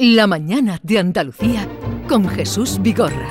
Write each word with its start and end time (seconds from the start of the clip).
La 0.00 0.26
mañana 0.26 0.80
de 0.82 0.98
Andalucía 0.98 1.68
con 2.08 2.28
Jesús 2.28 2.82
Vigorra. 2.82 3.28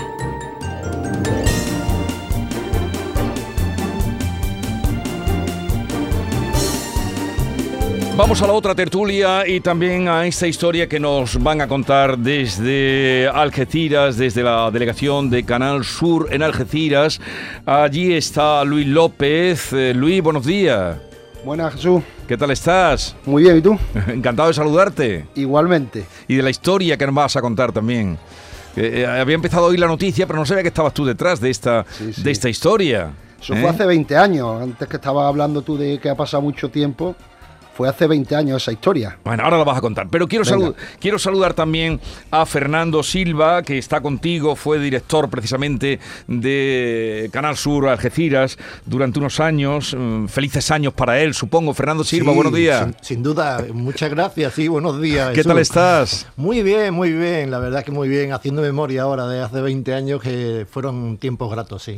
Vamos 8.15 8.41
a 8.41 8.47
la 8.47 8.53
otra 8.53 8.73
tertulia 8.75 9.45
y 9.45 9.59
también 9.59 10.07
a 10.07 10.25
esta 10.25 10.47
historia 10.47 10.87
que 10.87 11.01
nos 11.01 11.43
van 11.43 11.59
a 11.59 11.67
contar 11.67 12.17
desde 12.17 13.27
Algeciras, 13.27 14.15
desde 14.15 14.41
la 14.41 14.71
delegación 14.71 15.29
de 15.29 15.43
Canal 15.43 15.83
Sur 15.83 16.29
en 16.31 16.43
Algeciras. 16.43 17.19
Allí 17.65 18.13
está 18.13 18.63
Luis 18.63 18.87
López. 18.87 19.73
Eh, 19.73 19.93
Luis, 19.93 20.23
buenos 20.23 20.45
días. 20.45 20.95
Buenas, 21.45 21.73
Jesús. 21.73 22.01
¿Qué 22.25 22.37
tal 22.37 22.51
estás? 22.51 23.17
Muy 23.25 23.43
bien, 23.43 23.57
¿y 23.57 23.61
tú? 23.61 23.77
Encantado 24.07 24.47
de 24.47 24.53
saludarte. 24.53 25.27
Igualmente. 25.35 26.05
Y 26.27 26.35
de 26.35 26.43
la 26.43 26.49
historia 26.49 26.97
que 26.97 27.05
nos 27.05 27.13
vas 27.15 27.35
a 27.35 27.41
contar 27.41 27.73
también. 27.73 28.17
Eh, 28.77 29.01
eh, 29.01 29.05
había 29.05 29.35
empezado 29.35 29.65
a 29.65 29.67
oír 29.67 29.79
la 29.79 29.87
noticia, 29.87 30.25
pero 30.25 30.39
no 30.39 30.45
sabía 30.45 30.63
que 30.63 30.69
estabas 30.69 30.93
tú 30.93 31.03
detrás 31.05 31.41
de 31.41 31.49
esta, 31.49 31.85
Sí, 31.89 32.13
sí. 32.13 32.23
De 32.23 32.31
esta 32.31 32.47
historia. 32.49 33.11
Eso 33.41 33.55
¿eh? 33.55 33.61
fue 33.61 33.69
hace 33.69 33.85
20 33.85 34.15
años. 34.15 34.61
Antes 34.61 34.87
que 34.87 34.95
estaba 34.95 35.27
hablando 35.27 35.61
tú 35.61 35.77
de 35.77 35.99
que 35.99 36.09
ha 36.09 36.15
pasado 36.15 36.41
mucho 36.41 36.69
tiempo, 36.69 37.13
fue 37.75 37.89
hace 37.89 38.05
20 38.07 38.35
años 38.35 38.61
esa 38.61 38.71
historia. 38.71 39.17
Bueno, 39.23 39.43
ahora 39.43 39.57
la 39.57 39.63
vas 39.63 39.77
a 39.77 39.81
contar. 39.81 40.07
Pero 40.11 40.27
quiero, 40.27 40.43
quiero 40.99 41.17
saludar 41.17 41.53
también 41.53 41.99
a 42.29 42.45
Fernando 42.45 43.01
Silva, 43.01 43.63
que 43.63 43.77
está 43.79 43.99
contigo, 44.01 44.55
fue 44.55 44.77
director 44.79 45.29
precisamente 45.29 45.99
de 46.27 47.29
Canal 47.31 47.57
Sur 47.57 47.87
Algeciras 47.87 48.57
durante 48.85 49.19
unos 49.19 49.39
años. 49.39 49.95
Mm, 49.97 50.25
Felices 50.27 50.69
años 50.71 50.93
para 50.93 51.19
él, 51.21 51.33
supongo. 51.33 51.73
Fernando 51.73 52.03
Silva, 52.03 52.31
Sí, 52.31 52.35
buenos 52.35 52.53
días. 52.53 52.83
Sin, 52.83 52.95
sin 53.01 53.23
duda, 53.23 53.65
muchas 53.73 54.09
gracias, 54.09 54.53
sí, 54.53 54.67
buenos 54.67 55.01
días. 55.01 55.29
¿Qué 55.29 55.37
Jesús. 55.37 55.47
tal 55.49 55.57
estás? 55.59 56.27
Muy 56.35 56.61
bien, 56.61 56.93
muy 56.93 57.11
bien, 57.11 57.49
la 57.49 57.59
verdad 57.59 57.83
que 57.83 57.91
muy 57.91 58.07
bien, 58.09 58.33
haciendo 58.33 58.61
memoria 58.61 59.03
ahora 59.03 59.25
de 59.27 59.41
hace 59.41 59.61
20 59.61 59.93
años 59.93 60.21
que 60.21 60.65
fueron 60.69 61.17
tiempos 61.17 61.49
gratos, 61.51 61.83
sí. 61.83 61.97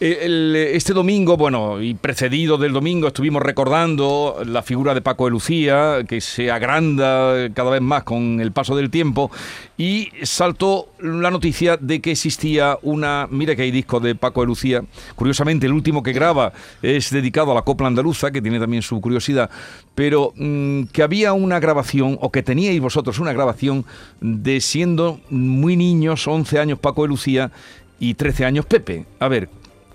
Eh, 0.00 0.18
el- 0.22 0.56
este 0.56 0.92
domingo, 0.92 1.36
bueno, 1.36 1.80
y 1.80 1.94
precedido 1.94 2.58
del 2.58 2.72
domingo, 2.72 3.08
estuvimos 3.08 3.42
recordando 3.42 4.42
la 4.44 4.62
figura 4.62 4.92
de 4.94 5.00
Paco 5.00 5.13
de 5.16 5.30
Lucía, 5.30 5.98
que 6.08 6.20
se 6.20 6.50
agranda 6.50 7.48
cada 7.54 7.70
vez 7.70 7.80
más 7.80 8.02
con 8.02 8.40
el 8.40 8.50
paso 8.50 8.74
del 8.74 8.90
tiempo, 8.90 9.30
y 9.78 10.08
saltó 10.22 10.88
la 10.98 11.30
noticia 11.30 11.76
de 11.76 12.00
que 12.00 12.10
existía 12.10 12.76
una. 12.82 13.28
Mira 13.30 13.54
que 13.54 13.62
hay 13.62 13.70
disco 13.70 14.00
de 14.00 14.16
Paco 14.16 14.40
de 14.40 14.48
Lucía. 14.48 14.82
Curiosamente, 15.14 15.66
el 15.66 15.72
último 15.72 16.02
que 16.02 16.12
graba 16.12 16.52
es 16.82 17.10
dedicado 17.10 17.52
a 17.52 17.54
la 17.54 17.62
copla 17.62 17.86
andaluza, 17.86 18.32
que 18.32 18.42
tiene 18.42 18.58
también 18.58 18.82
su 18.82 19.00
curiosidad, 19.00 19.48
pero 19.94 20.32
mm, 20.36 20.84
que 20.92 21.02
había 21.02 21.32
una 21.32 21.60
grabación, 21.60 22.18
o 22.20 22.32
que 22.32 22.42
teníais 22.42 22.80
vosotros 22.80 23.20
una 23.20 23.32
grabación, 23.32 23.84
de 24.20 24.60
siendo 24.60 25.20
muy 25.30 25.76
niños, 25.76 26.26
11 26.26 26.58
años 26.58 26.78
Paco 26.80 27.02
de 27.02 27.08
Lucía 27.08 27.52
y 28.00 28.14
13 28.14 28.44
años 28.44 28.66
Pepe. 28.66 29.06
A 29.20 29.28
ver, 29.28 29.48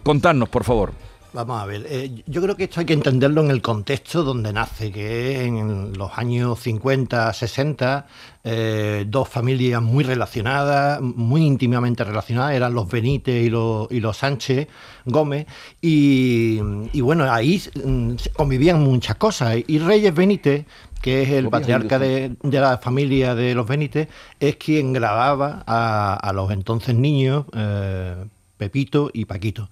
contadnos, 0.03 0.47
por 0.47 0.63
favor. 0.63 1.08
Vamos 1.31 1.61
a 1.61 1.65
ver, 1.67 1.85
eh, 1.87 2.23
yo 2.25 2.41
creo 2.41 2.55
que 2.55 2.63
esto 2.63 2.79
hay 2.79 2.87
que 2.87 2.93
entenderlo 2.93 3.41
en 3.41 3.51
el 3.51 3.61
contexto 3.61 4.23
donde 4.23 4.51
nace, 4.51 4.91
que 4.91 5.35
es 5.35 5.47
en 5.47 5.93
los 5.95 6.17
años 6.17 6.59
50, 6.59 7.31
60, 7.31 8.07
eh, 8.43 9.05
dos 9.07 9.29
familias 9.29 9.79
muy 9.79 10.03
relacionadas, 10.03 10.99
muy 11.01 11.45
íntimamente 11.45 12.03
relacionadas, 12.03 12.53
eran 12.53 12.73
los 12.73 12.89
Benítez 12.89 13.45
y 13.45 13.49
los, 13.51 13.91
y 13.91 13.99
los 13.99 14.17
Sánchez 14.17 14.69
Gómez, 15.05 15.45
y, 15.79 16.59
y 16.93 17.01
bueno, 17.01 17.31
ahí 17.31 17.61
mm, 17.85 18.13
convivían 18.35 18.81
muchas 18.81 19.17
cosas, 19.17 19.57
y 19.67 19.77
Reyes 19.77 20.15
Benítez, 20.15 20.65
que 20.99 21.21
es 21.21 21.29
el 21.29 21.45
Obviamente, 21.45 21.51
patriarca 21.51 21.99
de, 21.99 22.35
de 22.41 22.59
la 22.59 22.79
familia 22.79 23.35
de 23.35 23.53
los 23.53 23.67
Benítez, 23.67 24.09
es 24.39 24.55
quien 24.55 24.93
grababa 24.93 25.63
a, 25.67 26.15
a 26.15 26.33
los 26.33 26.49
entonces 26.49 26.95
niños 26.95 27.45
eh, 27.53 28.15
Pepito 28.59 29.09
y 29.13 29.25
Paquito. 29.25 29.69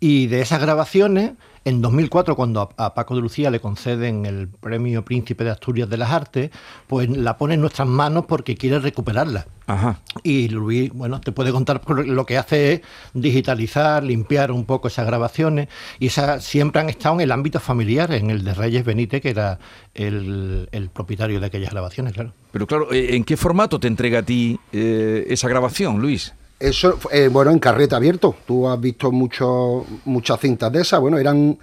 Y 0.00 0.28
de 0.28 0.40
esas 0.40 0.60
grabaciones, 0.60 1.32
en 1.64 1.82
2004, 1.82 2.36
cuando 2.36 2.70
a, 2.76 2.94
Paco 2.94 3.16
de 3.16 3.20
Lucía 3.20 3.50
le 3.50 3.58
conceden 3.58 4.24
el 4.26 4.48
premio 4.48 5.04
Príncipe 5.04 5.42
de 5.42 5.50
Asturias 5.50 5.90
de 5.90 5.96
las 5.96 6.12
Artes, 6.12 6.50
pues 6.86 7.10
la 7.10 7.36
pone 7.36 7.54
en 7.54 7.60
nuestras 7.60 7.88
manos 7.88 8.26
porque 8.26 8.54
quiere 8.54 8.78
recuperarla. 8.78 9.46
Ajá. 9.66 10.00
Y 10.22 10.48
Luis, 10.48 10.92
bueno, 10.92 11.20
te 11.20 11.32
puede 11.32 11.50
contar 11.50 11.82
lo 11.90 12.24
que 12.24 12.38
hace 12.38 12.72
es 12.74 12.80
digitalizar, 13.12 14.04
limpiar 14.04 14.52
un 14.52 14.64
poco 14.64 14.86
esas 14.86 15.04
grabaciones 15.04 15.68
y 15.98 16.06
esas 16.06 16.44
siempre 16.44 16.80
han 16.80 16.88
estado 16.88 17.16
en 17.16 17.22
el 17.22 17.32
ámbito 17.32 17.58
familiar, 17.58 18.12
en 18.12 18.30
el 18.30 18.44
de 18.44 18.54
Reyes 18.54 18.84
Benítez, 18.84 19.20
que 19.20 19.30
era 19.30 19.58
el, 19.94 20.68
el 20.70 20.90
propietario 20.90 21.40
de 21.40 21.46
aquellas 21.46 21.72
grabaciones, 21.72 22.12
claro. 22.14 22.32
Pero 22.52 22.68
claro, 22.68 22.88
¿en 22.92 23.24
qué 23.24 23.36
formato 23.36 23.80
te 23.80 23.88
entrega 23.88 24.20
a 24.20 24.22
ti 24.22 24.58
eh, 24.72 25.26
esa 25.28 25.48
grabación, 25.48 26.00
Luis? 26.00 26.34
Eso, 26.60 26.98
eh, 27.12 27.28
bueno, 27.28 27.50
en 27.52 27.58
carrete 27.58 27.94
abierto. 27.94 28.34
Tú 28.46 28.68
has 28.68 28.80
visto 28.80 29.12
mucho, 29.12 29.86
muchas 30.06 30.40
cintas 30.40 30.72
de 30.72 30.80
esas. 30.80 31.00
Bueno, 31.00 31.18
eran, 31.18 31.56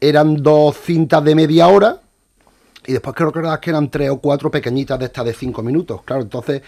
eran 0.00 0.36
dos 0.36 0.76
cintas 0.76 1.24
de 1.24 1.34
media 1.34 1.66
hora 1.68 2.00
y 2.86 2.92
después 2.92 3.14
creo 3.16 3.32
que 3.32 3.40
era- 3.40 3.58
que 3.60 3.70
eran 3.70 3.90
tres 3.90 4.10
o 4.10 4.18
cuatro 4.18 4.50
pequeñitas 4.50 4.98
de 4.98 5.06
estas 5.06 5.24
de 5.24 5.32
cinco 5.34 5.62
minutos. 5.62 6.02
Claro, 6.04 6.22
entonces 6.22 6.62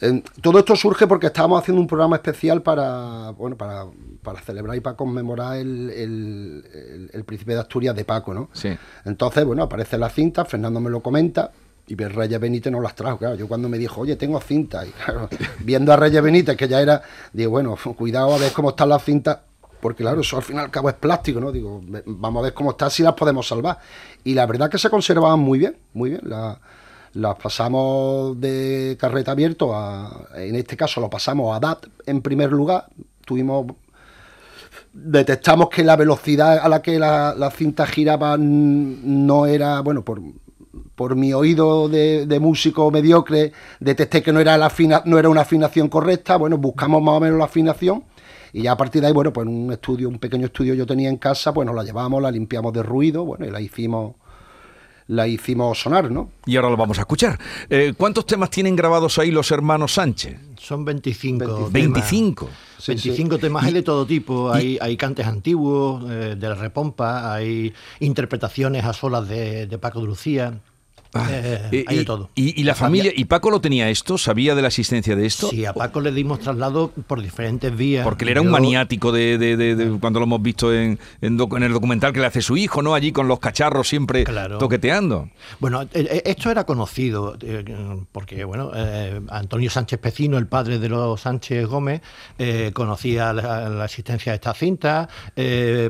eh, 0.00 0.22
todo 0.40 0.58
esto 0.60 0.76
surge 0.76 1.06
porque 1.08 1.26
estábamos 1.26 1.60
haciendo 1.60 1.80
un 1.80 1.88
programa 1.88 2.16
especial 2.16 2.62
para, 2.62 3.30
bueno, 3.30 3.56
para, 3.56 3.84
para 4.22 4.40
celebrar 4.40 4.76
y 4.76 4.80
para 4.80 4.96
conmemorar 4.96 5.56
el, 5.56 5.90
el, 5.90 6.64
el- 6.72 7.10
el 7.12 7.24
príncipe 7.24 7.54
de 7.54 7.60
Asturias 7.60 7.94
de 7.96 8.04
Paco, 8.04 8.32
¿no? 8.34 8.48
Sí. 8.52 8.70
Entonces, 9.04 9.44
bueno, 9.44 9.62
aparece 9.64 9.98
la 9.98 10.08
cinta, 10.10 10.44
Fernando 10.44 10.80
me 10.80 10.90
lo 10.90 11.00
comenta. 11.00 11.50
Y 11.88 11.94
Reyes 11.96 12.38
Benítez 12.38 12.70
no 12.70 12.80
las 12.80 12.94
trajo, 12.94 13.18
claro. 13.18 13.34
Yo 13.34 13.48
cuando 13.48 13.68
me 13.68 13.78
dijo, 13.78 14.02
oye, 14.02 14.14
tengo 14.16 14.40
cinta, 14.40 14.86
y 14.86 14.92
viendo 15.64 15.92
a 15.92 15.96
Reyes 15.96 16.22
Benítez, 16.22 16.56
que 16.56 16.68
ya 16.68 16.80
era, 16.80 17.02
digo, 17.32 17.50
bueno, 17.50 17.76
cuidado 17.96 18.34
a 18.34 18.38
ver 18.38 18.52
cómo 18.52 18.70
están 18.70 18.90
las 18.90 19.02
cintas, 19.02 19.38
porque 19.80 20.02
claro, 20.02 20.20
eso 20.20 20.36
al 20.36 20.42
fin 20.42 20.56
y 20.56 20.58
al 20.58 20.70
cabo 20.70 20.90
es 20.90 20.96
plástico, 20.96 21.40
¿no? 21.40 21.50
Digo, 21.50 21.80
vamos 22.06 22.40
a 22.40 22.44
ver 22.44 22.54
cómo 22.54 22.72
está, 22.72 22.90
si 22.90 23.02
las 23.02 23.14
podemos 23.14 23.46
salvar. 23.48 23.78
Y 24.24 24.34
la 24.34 24.44
verdad 24.46 24.70
que 24.70 24.76
se 24.78 24.90
conservaban 24.90 25.40
muy 25.40 25.58
bien, 25.58 25.76
muy 25.94 26.10
bien. 26.10 26.20
La- 26.24 26.60
las 27.14 27.36
pasamos 27.36 28.38
de 28.38 28.96
carrete 29.00 29.30
abierto 29.30 29.74
a, 29.74 30.28
en 30.36 30.54
este 30.56 30.76
caso 30.76 31.00
lo 31.00 31.08
pasamos 31.08 31.56
a 31.56 31.58
DAT 31.58 31.86
en 32.06 32.20
primer 32.20 32.52
lugar. 32.52 32.84
Tuvimos 33.24 33.66
detectamos 34.92 35.68
que 35.68 35.84
la 35.84 35.96
velocidad 35.96 36.58
a 36.58 36.68
la 36.68 36.82
que 36.82 36.98
la, 36.98 37.50
cinta 37.56 37.86
giraba 37.86 38.36
no 38.38 39.46
era, 39.46 39.80
bueno, 39.80 40.02
por, 40.02 40.20
por 40.98 41.14
mi 41.14 41.32
oído 41.32 41.88
de, 41.88 42.26
de 42.26 42.40
músico 42.40 42.90
mediocre, 42.90 43.52
detecté 43.78 44.20
que 44.20 44.32
no 44.32 44.40
era, 44.40 44.58
la 44.58 44.66
afina- 44.66 45.02
no 45.04 45.16
era 45.16 45.28
una 45.28 45.42
afinación 45.42 45.88
correcta, 45.88 46.36
bueno, 46.36 46.58
buscamos 46.58 47.00
más 47.00 47.14
o 47.14 47.20
menos 47.20 47.38
la 47.38 47.44
afinación 47.44 48.02
y 48.52 48.62
ya 48.62 48.72
a 48.72 48.76
partir 48.76 49.00
de 49.00 49.06
ahí, 49.06 49.12
bueno, 49.12 49.32
pues 49.32 49.46
en 49.46 49.54
un 49.54 49.72
estudio, 49.72 50.08
un 50.08 50.18
pequeño 50.18 50.46
estudio 50.46 50.74
yo 50.74 50.84
tenía 50.86 51.08
en 51.08 51.18
casa, 51.18 51.54
pues 51.54 51.64
nos 51.64 51.76
la 51.76 51.84
llevamos, 51.84 52.20
la 52.20 52.32
limpiamos 52.32 52.72
de 52.72 52.82
ruido, 52.82 53.24
bueno, 53.24 53.46
y 53.46 53.50
la 53.50 53.60
hicimos, 53.60 54.16
la 55.06 55.26
hicimos 55.28 55.80
sonar, 55.80 56.10
¿no? 56.10 56.30
Y 56.46 56.56
ahora 56.56 56.68
lo 56.70 56.76
vamos 56.76 56.98
a 56.98 57.02
escuchar. 57.02 57.38
Eh, 57.70 57.94
¿Cuántos 57.96 58.26
temas 58.26 58.50
tienen 58.50 58.74
grabados 58.76 59.18
ahí 59.18 59.30
los 59.30 59.50
hermanos 59.52 59.94
Sánchez? 59.94 60.36
Son 60.58 60.84
25. 60.84 61.44
temas. 61.46 61.72
25. 61.72 62.48
Sí, 62.78 62.92
25 62.92 63.38
temas 63.38 63.64
hay 63.64 63.72
de 63.72 63.82
todo 63.82 64.04
tipo, 64.06 64.50
hay, 64.52 64.76
hay 64.80 64.96
cantes 64.96 65.26
antiguos, 65.26 66.04
eh, 66.10 66.36
de 66.38 66.48
la 66.48 66.54
repompa, 66.54 67.32
hay 67.34 67.72
interpretaciones 68.00 68.84
a 68.84 68.92
solas 68.92 69.28
de, 69.28 69.66
de 69.66 69.78
Paco 69.78 70.00
de 70.00 70.06
Lucía, 70.06 70.60
eh, 71.14 71.68
Eh, 71.72 71.84
hay 71.88 71.96
y, 71.96 71.98
de 72.00 72.04
todo. 72.04 72.30
y- 72.34 72.60
y 72.60 72.64
la 72.64 72.74
familia, 72.74 73.12
¿y 73.14 73.24
Paco 73.24 73.50
lo 73.50 73.60
tenía 73.60 73.88
esto? 73.88 74.18
¿Sabía 74.18 74.54
de 74.54 74.62
la 74.62 74.68
existencia 74.68 75.16
de 75.16 75.26
esto? 75.26 75.48
Sí, 75.48 75.64
a 75.64 75.72
Paco 75.72 76.00
le 76.00 76.12
dimos 76.12 76.40
traslado 76.40 76.90
por 77.06 77.22
diferentes 77.22 77.74
vías. 77.76 78.04
Porque 78.04 78.24
él 78.24 78.30
era 78.30 78.40
un 78.42 78.50
maniático 78.50 79.10
de, 79.12 79.38
de- 79.38 79.56
de- 79.56 79.74
de- 79.74 79.98
cuando 79.98 80.20
lo 80.20 80.24
hemos 80.26 80.42
visto 80.42 80.72
en, 80.74 80.98
en 81.20 81.38
en 81.40 81.62
el 81.62 81.72
documental 81.72 82.12
que 82.12 82.20
le 82.20 82.26
hace 82.26 82.42
su 82.42 82.56
hijo, 82.56 82.82
¿no? 82.82 82.94
Allí 82.94 83.12
con 83.12 83.26
los 83.28 83.38
cacharros 83.38 83.88
siempre 83.88 84.24
Claro. 84.24 84.58
toqueteando. 84.58 85.28
Bueno, 85.60 85.82
eh, 85.82 85.88
eh, 85.94 86.22
esto 86.26 86.50
era 86.50 86.64
conocido, 86.64 87.36
porque 88.12 88.44
bueno, 88.44 88.70
eh, 88.74 89.20
Antonio 89.30 89.70
Sánchez 89.70 89.98
Pecino, 89.98 90.36
el 90.38 90.46
padre 90.46 90.78
de 90.78 90.88
los 90.88 91.20
Sánchez 91.20 91.66
Gómez, 91.66 92.02
eh, 92.38 92.70
conocía 92.74 93.32
la, 93.32 93.68
la 93.68 93.84
existencia 93.84 94.32
de 94.32 94.36
esta 94.36 94.52
cinta. 94.54 95.08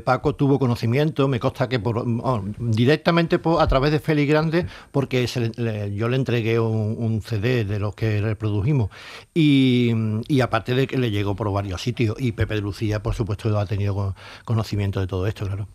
Paco 0.05 0.35
tuvo 0.35 0.59
conocimiento, 0.59 1.29
me 1.29 1.41
consta 1.41 1.69
que 1.69 1.79
por, 1.81 1.99
oh, 1.99 2.45
directamente 2.59 3.39
por- 3.39 3.61
a 3.61 3.67
través 3.67 3.91
de 3.93 4.01
Félix 4.01 4.29
Grande, 4.31 4.67
porque 4.93 5.08
se 5.29 5.41
le- 5.41 5.53
le- 5.57 5.95
yo 5.95 6.09
le 6.09 6.17
entregué 6.17 6.59
un, 6.61 6.97
un 6.99 7.23
CD 7.23 7.65
de 7.65 7.79
los 7.79 7.95
que 7.95 8.21
reprodujimos. 8.21 8.91
Y, 9.35 9.93
y 10.29 10.41
aparte 10.41 10.75
de 10.75 10.87
que 10.87 10.99
le 10.99 11.11
llegó 11.11 11.35
por 11.35 11.51
varios 11.53 11.83
sitios. 11.83 12.17
Y 12.19 12.33
Pepe 12.33 12.55
de 12.55 12.61
Lucía, 12.61 13.03
por 13.03 13.15
supuesto, 13.15 13.59
ha 13.59 13.67
tenido 13.67 13.95
con- 13.95 14.15
conocimiento 14.45 15.01
de 15.01 15.07
todo 15.07 15.27
esto, 15.27 15.47
claro. 15.47 15.67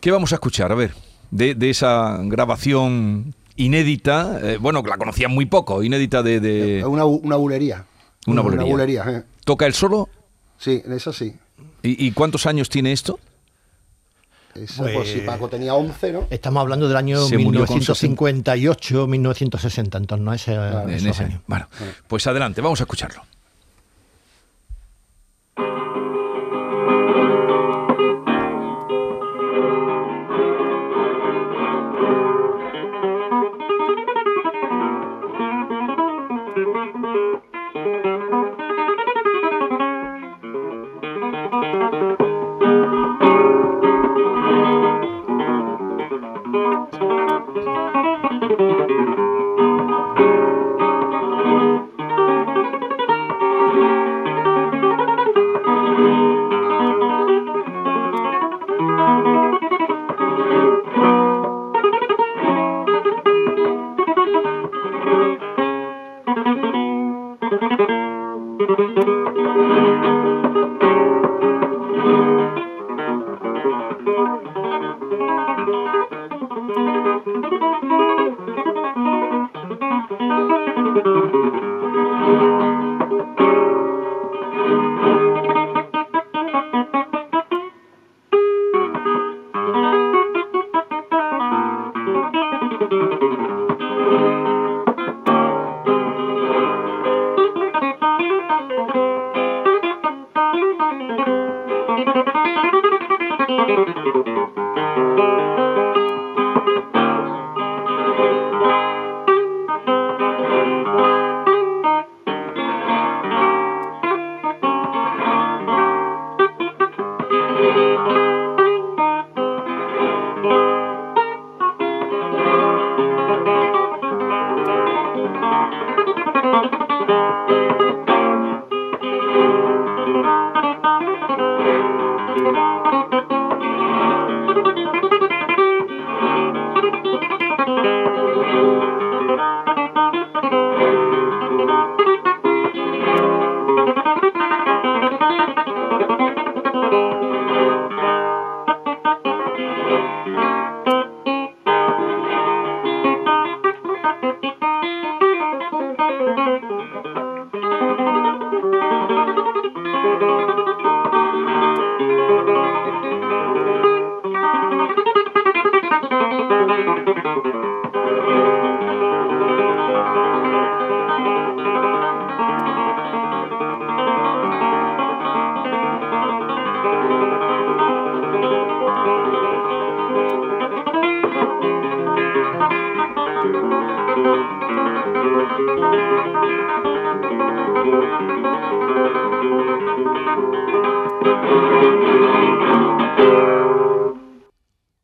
¿Qué 0.00 0.10
vamos 0.10 0.32
a 0.32 0.36
escuchar? 0.36 0.70
A 0.72 0.74
ver, 0.74 0.94
de, 1.30 1.54
de 1.54 1.70
esa 1.70 2.18
grabación 2.24 3.34
inédita, 3.56 4.40
eh, 4.42 4.56
bueno, 4.58 4.82
la 4.86 4.96
conocían 4.96 5.30
muy 5.32 5.46
poco, 5.46 5.82
inédita 5.82 6.22
de... 6.22 6.40
de- 6.40 6.78
Es 6.80 6.84
una, 6.84 7.04
una 7.04 7.36
bulería. 7.36 7.84
Una 8.26 8.40
bulería. 8.42 8.64
bulería, 8.70 9.04
eh. 9.08 9.22
¿Toca 9.44 9.66
el 9.66 9.74
solo? 9.74 10.08
Sí, 10.58 10.82
eso 10.86 11.12
sí. 11.12 11.34
¿Y, 11.82 12.06
y 12.06 12.12
cuántos 12.12 12.46
años 12.46 12.68
tiene 12.68 12.92
esto? 12.92 13.18
Esa, 14.54 14.82
pues, 14.84 15.08
si 15.08 15.14
Pues- 15.16 15.26
Paco 15.26 15.48
tenía 15.48 15.74
11, 15.74 16.12
¿no? 16.12 16.26
Estamos 16.30 16.60
hablando 16.60 16.86
del 16.88 16.96
año 16.96 17.24
Se 17.26 17.38
murió 17.38 17.66
con 17.66 17.74
1958, 17.76 19.06
1960, 19.06 19.98
entonces 19.98 20.24
no 20.24 20.32
ese, 20.32 20.52
Claro. 20.54 20.88
En 20.88 21.06
ese- 21.06 21.24
años. 21.24 21.40
Bueno, 21.46 21.66
pues 22.06 22.26
adelante, 22.26 22.60
vamos 22.60 22.80
a 22.80 22.84
escucharlo. 22.84 23.22
Música 68.76 70.13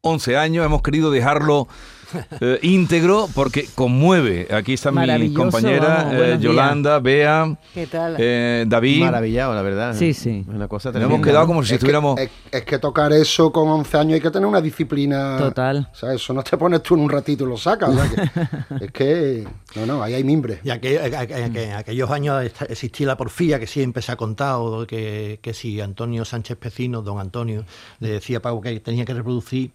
Once 0.02 0.36
años, 0.36 0.66
hemos 0.66 0.82
querido 0.82 1.10
dejarlo 1.10 1.68
eh, 2.40 2.58
íntegro 2.62 3.28
porque 3.34 3.68
conmueve. 3.74 4.48
Aquí 4.50 4.74
está 4.74 4.90
mi 4.90 5.32
compañera 5.34 6.04
vamos, 6.04 6.14
eh. 6.14 6.38
Yolanda, 6.40 6.98
Bea, 6.98 7.56
¿Qué 7.74 7.86
tal? 7.86 8.16
eh, 8.18 8.64
David. 8.66 9.00
Maravillado, 9.00 9.54
la 9.54 9.62
verdad. 9.62 9.94
Sí, 9.94 10.14
sí. 10.14 10.44
Una 10.48 10.68
cosa 10.68 10.92
Nos 10.92 11.02
hemos 11.02 11.20
quedado 11.20 11.46
como 11.46 11.62
si 11.62 11.66
es, 11.66 11.70
que, 11.70 11.74
estuviéramos... 11.76 12.18
es, 12.20 12.30
es 12.50 12.64
que 12.64 12.78
tocar 12.78 13.12
eso 13.12 13.52
con 13.52 13.68
11 13.68 13.98
años 13.98 14.14
hay 14.14 14.20
que 14.20 14.30
tener 14.30 14.46
una 14.46 14.60
disciplina. 14.60 15.36
Total. 15.38 15.88
O 15.92 15.94
sea, 15.94 16.12
eso 16.12 16.32
no 16.32 16.42
te 16.42 16.56
pones 16.56 16.82
tú 16.82 16.94
en 16.94 17.00
un 17.00 17.10
ratito 17.10 17.44
y 17.44 17.48
lo 17.48 17.56
sacas. 17.56 17.90
o 17.90 17.94
sea 17.94 18.10
que- 18.10 18.84
es 18.84 18.92
que, 18.92 19.48
no, 19.76 19.86
no, 19.86 20.02
ahí 20.02 20.14
hay 20.14 20.24
mimbre. 20.24 20.60
Y 20.64 20.70
aquel- 20.70 21.00
en 21.56 21.72
aquellos 21.72 22.10
años 22.10 22.44
existía 22.68 23.06
la 23.06 23.16
porfía 23.16 23.58
que 23.58 23.66
siempre 23.66 24.02
se 24.02 24.12
ha 24.12 24.16
contado, 24.16 24.86
que, 24.86 25.38
que 25.42 25.54
si 25.54 25.80
Antonio 25.80 26.24
Sánchez 26.24 26.56
Pecino, 26.56 27.02
don 27.02 27.18
Antonio, 27.20 27.64
le 28.00 28.08
decía 28.10 28.40
a 28.42 28.60
que 28.60 28.80
tenía 28.80 29.04
que 29.04 29.14
reproducir 29.14 29.72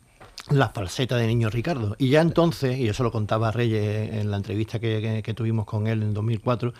la 0.51 0.69
falseta 0.69 1.17
de 1.17 1.25
Niño 1.27 1.49
Ricardo. 1.49 1.95
Y 1.97 2.09
ya 2.09 2.21
entonces, 2.21 2.77
y 2.77 2.87
eso 2.87 3.03
lo 3.03 3.11
contaba 3.11 3.51
Reyes 3.51 4.13
en 4.13 4.29
la 4.31 4.37
entrevista 4.37 4.79
que, 4.79 5.01
que- 5.01 5.23
que 5.23 5.33
tuvimos 5.33 5.65
con 5.65 5.87
él 5.87 6.03
en 6.03 6.13
2004, 6.13 6.73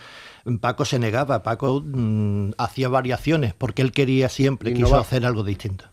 Paco 0.62 0.86
se 0.86 1.00
negaba, 1.00 1.42
Paco 1.42 1.82
mm, 1.84 2.52
hacía 2.58 2.90
variaciones 2.90 3.54
porque 3.56 3.82
él 3.82 3.92
quería 3.92 4.30
siempre, 4.30 4.70
quiso 4.86 4.98
hacer 5.02 5.26
algo 5.26 5.44
distinto. 5.44 5.86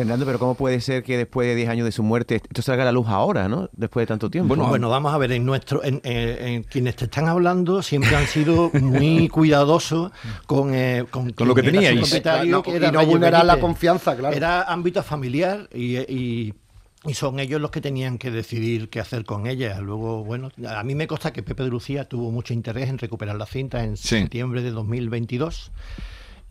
Fernando, 0.00 0.24
pero 0.26 0.38
¿cómo 0.38 0.54
puede 0.54 0.80
ser 0.80 1.02
que 1.02 1.16
después 1.18 1.46
de 1.48 1.54
10 1.54 1.68
años 1.68 1.84
de 1.84 1.92
su 1.92 2.02
muerte 2.02 2.36
esto 2.36 2.62
salga 2.62 2.82
a 2.82 2.86
la 2.86 2.92
luz 2.92 3.06
ahora, 3.08 3.48
¿no? 3.48 3.68
Después 3.72 4.02
de 4.02 4.06
tanto 4.08 4.30
tiempo. 4.30 4.48
Bueno, 4.48 4.68
Bueno, 4.68 4.88
vamos 4.88 5.12
a 5.12 5.18
ver, 5.18 5.32
en 5.32 5.44
nuestro, 5.44 5.84
en, 5.84 6.00
en- 6.04 6.46
en 6.46 6.62
quienes 6.62 6.96
te 6.96 7.04
están 7.04 7.28
hablando 7.28 7.82
siempre 7.82 8.14
han 8.16 8.26
sido 8.26 8.70
muy 8.74 9.28
cuidadosos 9.30 10.12
con, 10.46 10.74
eh, 10.74 11.04
con, 11.10 11.30
Con 11.32 11.48
lo 11.48 11.54
que 11.54 11.62
teníais. 11.62 12.00
propietario, 12.00 12.50
No, 12.50 12.62
que 12.62 12.76
y 12.76 12.80
no 12.80 13.04
vulnerar 13.06 13.44
la 13.44 13.60
confianza, 13.60 14.16
claro. 14.16 14.34
Era 14.36 14.62
ámbito 14.62 15.02
familiar 15.02 15.68
y, 15.74 15.98
y- 15.98 16.54
y 17.06 17.14
son 17.14 17.40
ellos 17.40 17.60
los 17.62 17.70
que 17.70 17.80
tenían 17.80 18.18
que 18.18 18.30
decidir 18.30 18.90
qué 18.90 19.00
hacer 19.00 19.24
con 19.24 19.46
ella. 19.46 19.80
Luego, 19.80 20.22
bueno, 20.22 20.50
a 20.68 20.82
mí 20.84 20.94
me 20.94 21.06
consta 21.06 21.32
que 21.32 21.42
Pepe 21.42 21.62
de 21.62 21.70
Lucía 21.70 22.06
tuvo 22.06 22.30
mucho 22.30 22.52
interés 22.52 22.90
en 22.90 22.98
recuperar 22.98 23.36
la 23.36 23.46
cinta 23.46 23.82
en 23.84 23.96
Sí. 23.96 24.18
septiembre 24.18 24.60
de 24.62 24.70
2022 24.70 25.72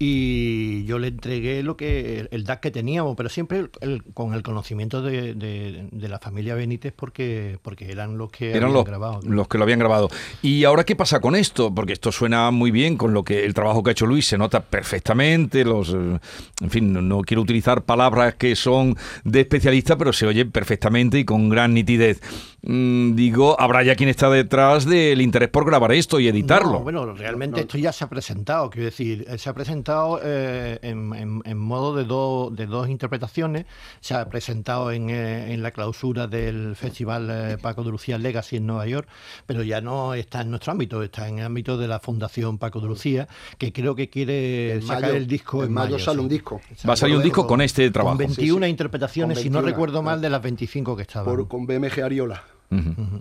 y 0.02 0.86
yo 0.86 0.98
le 0.98 1.10
entregué 1.10 1.62
lo 1.62 1.76
que 1.76 2.28
el 2.32 2.44
DAC 2.46 2.62
que 2.62 2.72
teníamos, 2.72 3.16
pero 3.18 3.28
siempre 3.28 3.60
el- 3.60 3.70
el- 3.82 4.04
con 4.14 4.34
el 4.34 4.42
conocimiento 4.44 5.02
de, 5.02 5.34
de- 5.34 5.90
de 5.92 6.08
la 6.08 6.20
familia 6.20 6.56
Benítez 6.56 6.94
porque 6.96 7.60
porque 7.62 7.92
eran 7.92 8.18
los 8.18 8.32
que 8.32 8.52
Eran 8.52 8.64
habían 8.64 8.74
los, 8.74 8.86
grabado. 8.86 9.20
los 9.24 9.48
que 9.50 9.58
lo 9.58 9.66
habían 9.66 9.80
grabado. 9.80 10.10
¿Y 10.42 10.64
ahora 10.64 10.86
qué 10.86 10.96
pasa 10.96 11.20
con 11.20 11.36
esto? 11.36 11.76
Porque 11.76 11.92
esto 11.94 12.12
suena 12.14 12.50
muy 12.52 12.72
bien 12.72 12.96
con 12.96 13.14
lo 13.14 13.24
que 13.24 13.44
el 13.46 13.54
trabajo 13.54 13.84
que 13.84 13.90
ha 13.90 13.92
hecho 13.92 14.06
Luis 14.06 14.26
se 14.26 14.38
nota 14.38 14.62
perfectamente. 14.62 15.66
Los, 15.66 15.90
eh, 15.94 16.20
en 16.62 16.70
fin, 16.70 16.94
no, 16.94 17.02
no 17.02 17.22
quiero 17.22 17.42
utilizar 17.42 17.84
palabras 17.84 18.36
que 18.36 18.56
son 18.56 18.96
de 19.26 19.42
especialista, 19.42 19.98
pero 19.98 20.14
se 20.14 20.26
oye 20.26 20.46
perfectamente 20.46 21.20
y 21.20 21.26
con 21.26 21.50
gran 21.50 21.74
nitidez. 21.74 22.22
Mm, 22.62 23.16
digo, 23.16 23.60
habrá 23.60 23.84
ya 23.84 23.96
quien 23.96 24.10
está 24.10 24.30
detrás 24.30 24.86
del 24.86 25.22
interés 25.22 25.48
por 25.50 25.66
grabar 25.66 25.94
esto 25.94 26.20
y 26.20 26.28
editarlo. 26.28 26.74
No, 26.74 26.80
bueno, 26.82 27.14
realmente 27.14 27.62
esto 27.62 27.78
ya 27.78 27.94
se 27.94 28.04
ha 28.04 28.10
presentado, 28.10 28.70
quiero 28.70 28.86
decir, 28.86 29.26
eh, 29.30 29.38
se 29.38 29.50
ha 29.50 29.54
presentado 29.54 30.20
eh, 30.24 30.78
en, 30.82 31.14
en- 31.14 31.42
en 31.46 31.58
modo 31.58 31.96
de, 31.96 32.04
dos 32.04 32.54
de 32.56 32.66
dos 32.66 32.90
interpretaciones. 32.90 33.66
Se 34.02 34.14
ha 34.14 34.28
presentado 34.28 34.92
en, 34.92 35.10
eh, 35.10 35.54
en 35.54 35.64
la 35.64 35.72
clausura 35.72 36.28
del 36.28 36.76
Festival 36.76 37.30
eh, 37.32 37.58
Paco 37.62 37.84
de 37.84 37.92
Lucía 37.92 38.18
Legacy 38.18 38.58
en 38.58 38.66
Nueva 38.68 38.86
York, 38.88 39.08
pero 39.46 39.64
ya 39.64 39.80
no 39.80 40.14
está 40.14 40.42
en 40.42 40.50
nuestro 40.50 40.72
ámbito, 40.74 41.02
está 41.02 41.28
en 41.30 41.40
el 41.40 41.46
ámbito 41.46 41.78
de 41.78 41.88
la 41.88 42.00
Fundación 42.00 42.58
Paco 42.58 42.82
de 42.82 42.88
Lucía, 42.88 43.28
que 43.58 43.72
creo 43.72 43.96
que 43.96 44.10
quiere 44.10 44.74
En 44.74 44.82
sacar 44.82 45.04
mayo- 45.04 45.16
el 45.16 45.28
disco 45.28 45.60
en, 45.64 45.68
en 45.70 45.74
mayo 45.74 45.98
sale 45.98 46.18
sí. 46.18 46.24
un 46.24 46.30
disco. 46.30 46.60
Va 46.88 46.94
a 46.94 46.98
salir 46.98 47.16
un 47.16 47.24
disco 47.24 47.48
con 47.48 47.62
este 47.62 47.90
trabajo. 47.90 48.18
Con 48.18 48.26
21 48.28 48.58
Sí, 48.60 48.64
sí. 48.66 48.70
interpretaciones, 48.70 49.38
Con 49.38 49.44
si 49.44 49.50
no 49.50 49.60
21, 49.60 49.72
recuerdo 49.72 50.04
mal, 50.04 50.20
de 50.22 50.30
las 50.30 50.42
25 50.42 50.96
que 50.98 51.04
estaban. 51.04 51.26
Por, 51.34 51.48
con 51.48 51.66
BMG 51.66 52.02
Ariola. 52.04 52.44
Mm-hmm. 52.72 53.02
Mm-hmm. 53.02 53.18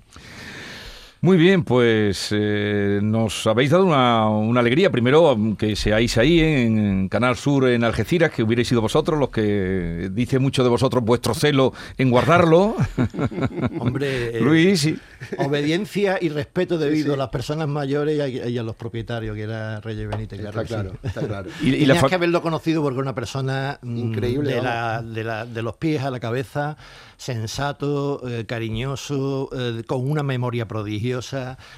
Muy 1.20 1.36
bien, 1.36 1.64
pues 1.64 2.28
eh, 2.30 3.00
nos 3.02 3.44
habéis 3.48 3.70
dado 3.70 3.84
una, 3.86 4.28
una 4.28 4.60
alegría. 4.60 4.88
Primero, 4.90 5.36
que 5.58 5.74
seáis 5.74 6.16
ahí 6.16 6.38
en 6.38 7.08
Canal 7.08 7.34
Sur, 7.36 7.68
en 7.68 7.82
Algeciras, 7.82 8.30
que 8.30 8.44
hubierais 8.44 8.68
sido 8.68 8.80
vosotros 8.80 9.18
los 9.18 9.30
que 9.30 10.10
dice 10.12 10.38
mucho 10.38 10.62
de 10.62 10.68
vosotros 10.68 11.02
vuestro 11.02 11.34
celo 11.34 11.72
en 11.96 12.10
guardarlo. 12.10 12.76
Hombre, 13.80 14.36
eh, 14.38 14.40
Luis, 14.40 14.86
y- 14.86 14.96
Obediencia 15.38 16.18
y 16.20 16.28
respeto 16.28 16.78
debido 16.78 17.14
a 17.14 17.16
las 17.16 17.30
personas 17.30 17.66
mayores 17.66 18.16
y 18.16 18.20
a, 18.20 18.28
y 18.48 18.56
a 18.56 18.62
los 18.62 18.76
propietarios, 18.76 19.34
que 19.34 19.42
era 19.42 19.80
Reyes 19.80 20.08
Benítez. 20.08 20.38
Está 20.38 20.60
sí. 20.62 20.68
claro, 20.68 20.92
está 21.02 21.26
claro. 21.26 21.50
y, 21.60 21.70
y 21.70 21.86
la 21.86 21.94
Tenías 21.94 22.04
que 22.10 22.14
haberlo 22.14 22.42
conocido 22.42 22.80
porque 22.80 23.00
una 23.00 23.16
persona 23.16 23.80
mm, 23.82 23.96
Increíble, 23.98 24.54
de, 24.54 24.62
la- 24.62 24.98
vamos. 24.98 25.14
de, 25.16 25.24
la- 25.24 25.44
de 25.46 25.62
los 25.62 25.76
pies 25.76 26.02
a 26.04 26.12
la 26.12 26.20
cabeza, 26.20 26.76
sensato, 27.16 28.22
eh, 28.28 28.44
cariñoso, 28.46 29.48
eh, 29.52 29.82
con 29.84 30.08
una 30.08 30.22
memoria 30.22 30.68
prodigiosa. 30.68 31.07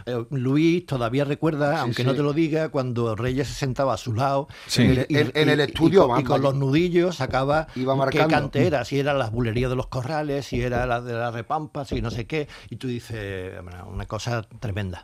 Eh, 0.06 0.24
Luis 0.30 0.86
todavía 0.86 1.24
recuerda, 1.24 1.74
Sí, 1.74 1.80
aunque 1.80 2.02
sí. 2.02 2.08
no 2.08 2.14
te 2.14 2.22
lo 2.22 2.32
diga, 2.32 2.68
cuando 2.70 3.14
Reyes 3.16 3.48
se 3.48 3.54
sentaba 3.54 3.94
a 3.94 3.96
su 3.96 4.12
lado 4.14 4.48
Sí. 4.66 4.82
En- 4.82 5.06
y- 5.08 5.16
en- 5.18 5.32
en 5.34 5.48
el 5.48 5.60
estudio, 5.60 6.04
y, 6.04 6.06
con- 6.06 6.10
y 6.20 6.22
vamos, 6.22 6.28
con 6.28 6.42
los 6.42 6.54
nudillos 6.54 7.16
sacaba 7.16 7.66
Iba 7.76 7.94
qué 7.94 7.98
marcando. 7.98 8.28
cante 8.28 8.66
era, 8.66 8.84
si 8.84 8.98
era 8.98 9.14
las 9.14 9.30
bulerías 9.32 9.70
de 9.70 9.76
los 9.76 9.86
corrales, 9.88 10.46
si 10.46 10.60
era 10.60 10.86
la 10.86 11.00
de 11.00 11.12
la 11.14 11.30
repampa, 11.30 11.84
si 11.84 12.00
no 12.02 12.10
sé 12.10 12.26
qué. 12.26 12.48
Y 12.70 12.76
tú 12.76 12.88
dices, 12.88 13.62
bueno, 13.62 13.88
una 13.92 14.06
cosa 14.06 14.42
tremenda. 14.60 15.02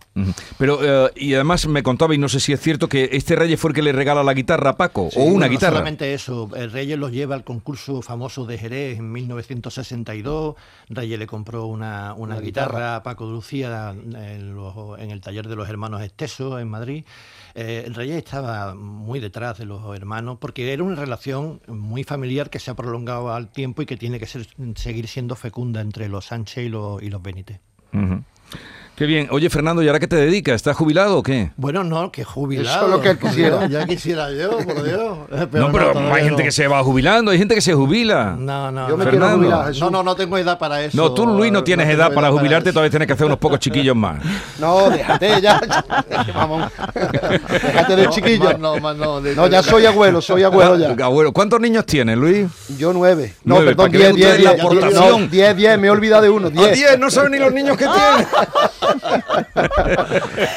Pero, 0.58 1.06
eh, 1.06 1.12
y 1.16 1.34
además 1.34 1.66
me 1.66 1.82
contaba, 1.82 2.14
y 2.14 2.18
no 2.18 2.28
sé 2.28 2.40
si 2.40 2.52
es 2.52 2.60
cierto, 2.60 2.88
que 2.88 3.10
este 3.12 3.36
Reyes 3.36 3.58
fue 3.60 3.70
el 3.70 3.74
que 3.74 3.82
le 3.82 3.92
regala 3.92 4.22
la 4.22 4.34
guitarra 4.34 4.70
a 4.70 4.76
Paco, 4.76 5.08
o 5.14 5.24
una 5.24 5.48
guitarra. 5.48 5.70
No 5.72 5.76
solamente 5.78 6.14
eso, 6.14 6.48
el 6.56 6.70
Reyes 6.72 6.98
los 6.98 7.12
lleva 7.12 7.34
al 7.34 7.44
concurso 7.44 8.02
famoso 8.02 8.44
de 8.46 8.58
Jerez 8.58 8.98
en 8.98 9.10
1962. 9.12 10.54
Reyes 10.88 11.18
le 11.18 11.26
compró 11.26 11.66
una, 11.66 12.14
una 12.14 12.34
Una 12.36 12.40
guitarra, 12.40 12.66
guitarra. 12.66 12.96
a 12.96 13.02
Paco 13.02 13.26
de 13.26 13.32
Lucía 13.32 13.94
en, 14.16 14.54
los- 14.54 14.98
en 14.98 15.10
el 15.10 15.20
taller 15.20 15.46
de 15.48 15.56
los 15.56 15.68
hermanos 15.68 16.02
Esteso 16.02 16.58
en 16.58 16.68
Madrid. 16.68 17.04
Eh, 17.54 17.84
el 17.86 17.94
Reyes 17.94 18.16
estaba 18.16 18.74
muy 18.74 19.20
detrás 19.20 19.58
de 19.58 19.66
los 19.66 19.94
hermanos 19.96 20.38
porque 20.40 20.72
era 20.72 20.82
una 20.82 20.96
relación 20.96 21.60
muy 21.68 22.04
familiar 22.04 22.50
que 22.50 22.58
se 22.58 22.70
ha 22.70 22.74
prolongado 22.74 23.32
al 23.32 23.48
tiempo 23.50 23.82
y 23.82 23.86
que 23.86 23.96
tiene 23.96 24.18
que 24.18 24.26
ser- 24.26 24.46
seguir 24.76 25.06
siendo 25.08 25.36
fecunda 25.36 25.80
entre 25.80 26.08
los 26.08 26.26
Sánchez 26.26 26.64
y 26.66 26.68
los, 26.68 27.02
y 27.02 27.10
los 27.10 27.22
Benítez. 27.22 27.60
Qué 28.96 29.04
bien. 29.04 29.28
Oye, 29.30 29.50
Fernando, 29.50 29.82
¿y 29.82 29.88
ahora 29.88 30.00
qué 30.00 30.06
te 30.08 30.16
dedicas? 30.16 30.54
¿Estás 30.54 30.74
jubilado 30.74 31.18
o 31.18 31.22
qué? 31.22 31.50
Bueno, 31.58 31.84
no, 31.84 32.10
que 32.10 32.24
jubilado. 32.24 32.76
Eso 32.76 32.84
es 32.86 32.90
lo 32.92 33.00
que 33.02 33.18
quisiera. 33.18 33.66
Ya 33.66 33.84
quisiera 33.86 34.32
yo, 34.32 34.56
por 34.58 34.82
Dios. 34.82 35.18
Eh, 35.36 35.46
no, 35.52 35.70
pero 35.72 35.92
hay 36.14 36.22
gente 36.24 36.42
no. 36.42 36.44
que 36.46 36.52
se 36.52 36.66
va 36.66 36.82
jubilando, 36.82 37.30
hay 37.30 37.36
gente 37.38 37.54
que 37.54 37.60
se 37.60 37.74
jubila. 37.74 38.36
No, 38.38 38.70
no. 38.70 38.88
Yo 38.88 38.96
me 38.96 39.04
no. 39.04 39.10
quiero 39.10 39.26
Fernando. 39.26 39.36
jubilar, 39.38 39.66
Jesús. 39.66 39.80
No, 39.82 39.90
no, 39.90 40.02
no 40.02 40.14
tengo 40.16 40.38
edad 40.38 40.58
para 40.58 40.82
eso. 40.82 40.96
No, 40.96 41.12
tú, 41.12 41.26
Luis, 41.26 41.52
no 41.52 41.62
tienes 41.62 41.88
edad 41.88 42.12
para 42.14 42.30
jubilarte, 42.30 42.70
todavía 42.72 42.90
tienes 42.90 43.06
que 43.06 43.12
hacer 43.12 43.26
unos 43.26 43.38
pocos 43.38 43.58
chiquillos 43.58 43.94
más. 43.96 44.22
No, 44.58 44.88
déjate 44.88 45.40
ya. 45.42 45.60
Mamón. 46.34 46.70
déjate 46.94 47.96
de 47.96 48.04
No, 48.04 48.10
chiquillo. 48.10 48.44
más 48.44 48.58
no, 48.58 48.76
más 48.80 48.96
no, 48.96 49.20
de- 49.20 49.34
No, 49.36 49.46
ya 49.48 49.62
soy 49.62 49.84
abuelo, 49.84 50.22
soy 50.22 50.42
abuelo 50.44 50.78
ya. 50.78 51.04
Abuelo, 51.04 51.32
¿cuántos 51.32 51.60
niños 51.60 51.84
tienes, 51.84 52.16
Luis? 52.16 52.46
Yo 52.78 52.92
nueve. 52.94 53.34
No, 53.44 53.56
Nueve, 53.56 53.74
perdón, 53.74 53.92
diez, 53.92 54.14
diez, 54.14 54.38
diez, 54.38 55.30
diez, 55.30 55.56
diez, 55.56 55.78
me 55.78 55.86
he 55.88 55.90
olvidado 55.90 56.22
de 56.22 56.30
uno, 56.30 56.46
¡A 56.46 56.50
diez. 56.50 56.72
10! 56.74 56.98
No 56.98 57.10
saben 57.10 57.32
ni 57.32 57.38
los 57.38 57.52
niños 57.52 57.76
que 57.76 57.84
tienen. 57.84 58.26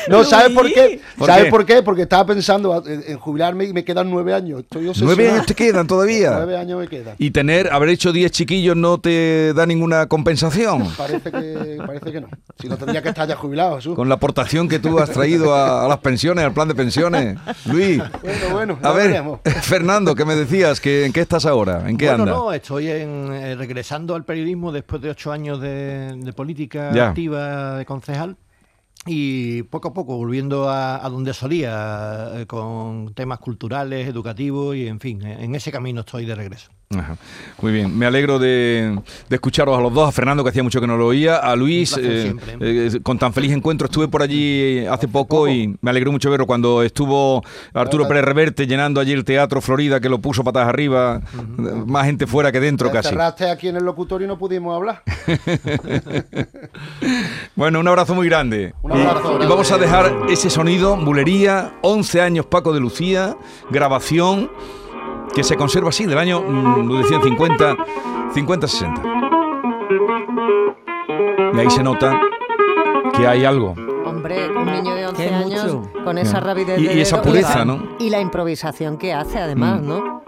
No, 0.08 0.24
¿sabes 0.24 0.50
por 0.54 0.68
qué? 0.72 1.02
¿Por 1.18 1.28
¿Sabes 1.28 1.46
qué? 1.46 1.50
por 1.50 1.66
qué? 1.66 1.84
Porque 1.84 2.02
estaba 2.04 2.26
pensando 2.26 2.84
en, 2.86 3.04
en 3.08 3.18
jubilarme 3.18 3.66
y 3.66 3.74
me 3.74 3.84
quedan 3.84 4.10
nueve 4.10 4.34
años. 4.34 4.62
Estoy. 4.62 4.92
Nueve 5.02 5.30
años 5.30 5.46
te 5.46 5.56
quedan 5.56 5.88
todavía. 5.88 6.32
Nueve 6.32 6.58
años 6.58 6.80
me 6.80 6.88
quedan. 6.88 7.16
Y 7.18 7.32
tener, 7.32 7.72
haber 7.72 7.90
hecho 7.90 8.12
10 8.12 8.32
chiquillos 8.32 8.76
no 8.76 9.00
te 9.00 9.54
da 9.54 9.66
ninguna 9.66 10.08
compensación. 10.08 10.88
Parece 10.98 11.32
que, 11.32 11.78
parece 11.86 12.12
que 12.12 12.22
no. 12.22 12.28
Si 12.60 12.68
no 12.68 12.78
tendría 12.78 13.02
que 13.02 13.10
estar 13.10 13.28
ya 13.28 13.36
jubilado, 13.36 13.76
Jesús. 13.78 13.96
Con 13.96 14.10
la 14.10 14.16
aportación 14.16 14.68
que 14.68 14.80
tú 14.80 15.00
has 15.00 15.10
traído 15.12 15.54
a, 15.54 15.86
a 15.86 15.88
las 15.88 16.00
pensiones, 16.00 16.44
al 16.46 16.54
plan 16.54 16.68
de 16.68 16.76
pensiones. 16.76 17.38
Luis. 17.66 18.02
Bueno, 18.22 18.50
bueno, 18.52 18.80
A 18.84 18.92
ver, 18.92 19.08
veremos. 19.10 19.40
Fernando, 19.62 20.16
¿qué 20.16 20.26
me 20.26 20.36
decías? 20.36 20.80
¿Que, 20.80 21.06
¿En 21.06 21.14
qué 21.14 21.22
estás 21.22 21.46
ahora? 21.46 21.84
¿En 21.90 21.98
qué 21.98 22.08
bueno, 22.08 22.24
andas? 22.24 22.36
no, 22.38 22.54
estoy 22.54 22.90
en, 22.90 23.34
eh, 23.34 23.56
regresando 23.56 24.16
al 24.16 24.24
periodismo 24.24 24.72
después 24.72 25.02
de 25.02 25.10
ocho 25.10 25.32
años 25.32 25.62
de, 25.62 26.14
de 26.18 26.34
política 26.34 26.92
Ya. 26.94 27.10
activa 27.10 27.78
de 27.78 27.86
concejal 27.86 28.29
y 29.06 29.64
poco 29.64 29.90
a 29.90 29.94
poco 29.94 30.18
volviendo 30.18 30.70
a, 30.70 31.04
a 31.04 31.10
donde 31.10 31.34
solía 31.34 32.32
eh, 32.36 32.46
con 32.46 33.14
temas 33.14 33.40
culturales, 33.40 34.08
educativos 34.08 34.76
y 34.76 34.88
en 34.88 35.00
fin, 35.00 35.26
eh, 35.26 35.38
en 35.44 35.56
ese 35.56 35.72
camino 35.72 36.02
estoy 36.02 36.26
de 36.26 36.36
regreso. 36.36 36.70
Ajá. 36.92 37.18
Muy 37.62 37.72
bien, 37.72 37.96
me 37.96 38.08
alegro 38.08 38.40
de, 38.40 39.00
de 39.30 39.36
escucharos 39.36 39.78
a 39.78 39.82
los 39.82 39.94
dos, 39.94 40.10
a 40.10 40.12
Fernando 40.12 40.44
que 40.44 40.50
hacía 40.50 40.64
mucho 40.64 40.82
que 40.82 40.88
no 40.88 40.98
lo 40.98 41.06
oía, 41.06 41.36
a 41.38 41.56
Luis, 41.56 41.96
eh, 41.96 42.34
eh, 42.60 43.00
con 43.04 43.20
tan 43.20 43.32
feliz 43.32 43.52
encuentro 43.52 43.86
estuve 43.86 44.08
por 44.08 44.24
allí 44.24 44.84
hace 44.88 45.08
poco 45.08 45.48
y 45.48 45.78
me 45.82 45.92
alegró 45.92 46.12
mucho 46.12 46.32
verlo 46.32 46.48
cuando 46.48 46.82
estuvo 46.82 47.44
Arturo 47.76 48.08
Pérez 48.08 48.26
Reverte 48.26 48.66
llenando 48.66 49.00
allí 49.00 49.12
el 49.12 49.24
Teatro 49.24 49.62
Florida 49.62 50.00
que 50.00 50.10
lo 50.10 50.20
puso 50.20 50.44
patas 50.44 50.68
arriba, 50.68 51.22
más 51.86 52.06
gente 52.08 52.26
fuera 52.26 52.52
que 52.52 52.60
dentro 52.60 52.88
Te 52.88 52.94
casi. 52.94 53.10
encerraste 53.10 53.52
aquí 53.52 53.68
en 53.68 53.76
el 53.76 53.84
locutorio 53.84 54.26
y 54.26 54.28
no 54.28 54.38
pudimos 54.40 54.76
hablar. 54.76 55.04
Bueno, 57.56 57.80
un 57.82 57.88
abrazo 57.88 58.16
muy 58.16 58.28
grande. 58.28 58.74
Un 58.90 59.02
abrazo 59.02 59.38
y, 59.40 59.44
y 59.44 59.48
vamos 59.48 59.72
a 59.72 59.78
dejar 59.78 60.12
ese 60.30 60.50
sonido, 60.50 60.96
bulería, 60.98 61.74
11 61.82 62.22
años 62.22 62.46
Paco 62.46 62.74
de 62.74 62.80
Lucía, 62.80 63.38
grabación 63.70 64.50
que 65.34 65.44
se 65.44 65.56
conserva 65.56 65.90
así 65.90 66.06
del 66.06 66.18
año, 66.18 66.42
mm, 66.42 66.88
lo 66.88 66.96
decían 66.98 67.22
50, 67.22 67.76
50-60. 68.34 69.16
Y 71.56 71.60
ahí 71.60 71.70
se 71.70 71.84
nota 71.84 72.20
que 73.16 73.28
hay 73.28 73.46
algo. 73.46 73.76
Hombre, 74.06 74.50
un 74.50 74.66
niño 74.66 74.96
de 74.96 75.08
11 75.08 75.24
Qué 75.28 75.34
años 75.36 75.76
mucho. 75.76 76.04
con 76.04 76.18
esa 76.18 76.40
rapidez 76.40 76.80
Y- 76.80 76.88
de 76.88 76.94
y 76.96 77.02
esa 77.02 77.22
pureza, 77.22 77.60
la- 77.60 77.66
¿no? 77.66 77.84
Y 78.00 78.10
la 78.10 78.20
improvisación 78.20 78.98
que 78.98 79.14
hace, 79.14 79.38
además, 79.40 79.82
Mm. 79.82 79.88
¿no? 79.88 80.19